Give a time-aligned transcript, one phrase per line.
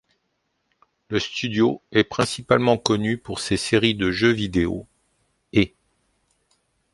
[1.09, 4.87] Le studio est principalement connu pour ses séries de jeu vidéo'
[5.53, 5.75] et'.